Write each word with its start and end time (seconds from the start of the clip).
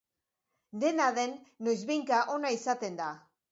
Dena 0.83 1.09
den, 1.19 1.37
noizbehinka 1.69 2.25
ona 2.39 2.55
izaten 2.59 3.01
da. 3.05 3.15